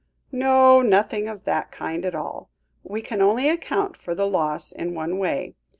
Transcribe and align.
"No, 0.31 0.81
nothing 0.81 1.27
of 1.27 1.43
that 1.43 1.71
kind 1.71 2.05
at 2.05 2.15
all. 2.15 2.49
We 2.81 3.03
can 3.03 3.21
only 3.21 3.49
account 3.49 3.95
for 3.95 4.15
the 4.15 4.25
loss 4.27 4.71
in 4.71 4.95
one 4.95 5.19
way. 5.19 5.53